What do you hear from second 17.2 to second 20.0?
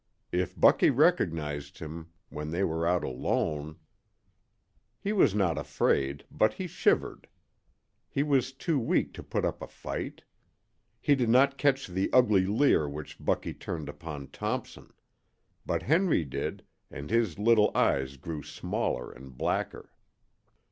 little eyes grew smaller and blacker.